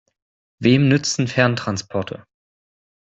[0.57, 2.25] Wem nützen Ferntransporte?